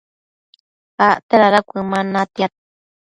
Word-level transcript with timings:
acte 1.09 1.35
dada 1.41 1.59
cuëman 1.69 2.07
natiad 2.13 2.53